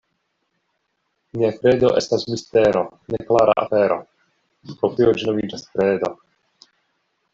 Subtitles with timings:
[1.39, 2.83] Nia kredo estas mistero,
[3.15, 3.99] neklara afero;
[4.81, 6.11] pro tio ĝi nomiĝas kredo.